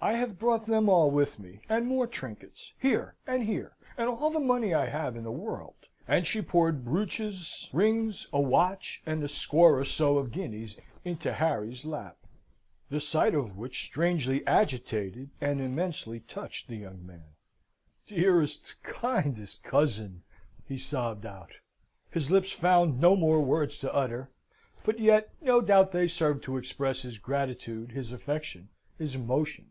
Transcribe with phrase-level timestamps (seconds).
[0.00, 3.14] I have brought them all with me, and more trinkets here!
[3.28, 3.76] and here!
[3.96, 8.40] and all the money I have in the world!" And she poured brooches, rings, a
[8.40, 12.18] watch, and a score or so of guineas into Harry's lap.
[12.90, 17.36] The sight of which strangely agitated and immensely touched the young man.
[18.08, 20.24] "Dearest, kindest cousin!"
[20.66, 21.52] he sobbed out.
[22.10, 24.28] His lips found no more words to utter,
[24.82, 28.68] but yet, no doubt they served to express his gratitude, his affection,
[28.98, 29.70] his emotion.